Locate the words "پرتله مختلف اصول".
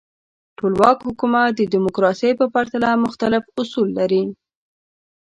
2.53-3.87